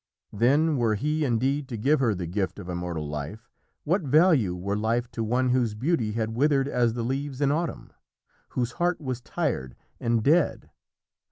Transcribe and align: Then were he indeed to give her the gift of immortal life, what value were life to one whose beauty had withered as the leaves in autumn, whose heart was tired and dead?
Then 0.33 0.77
were 0.77 0.95
he 0.95 1.23
indeed 1.23 1.67
to 1.67 1.77
give 1.77 1.99
her 1.99 2.15
the 2.15 2.25
gift 2.25 2.57
of 2.57 2.67
immortal 2.67 3.07
life, 3.07 3.47
what 3.83 4.01
value 4.01 4.55
were 4.55 4.75
life 4.75 5.11
to 5.11 5.23
one 5.23 5.49
whose 5.49 5.75
beauty 5.75 6.13
had 6.13 6.31
withered 6.35 6.67
as 6.67 6.95
the 6.95 7.03
leaves 7.03 7.39
in 7.39 7.51
autumn, 7.51 7.93
whose 8.57 8.71
heart 8.71 8.99
was 8.99 9.21
tired 9.21 9.75
and 9.99 10.23
dead? 10.23 10.71